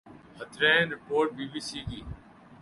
ہترین 0.39 0.83
report 0.93 1.27
B 1.37 1.45
B 1.51 1.59
C 1.67 1.79
کی 1.89 2.01